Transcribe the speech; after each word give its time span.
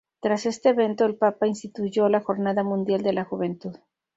Tras 0.19 0.47
este 0.47 0.69
evento 0.69 1.05
el 1.05 1.15
Papa 1.15 1.45
instituyó 1.45 2.09
la 2.09 2.21
Jornada 2.21 2.63
Mundial 2.63 3.03
de 3.03 3.13
la 3.13 3.23
Juventud. 3.23 3.77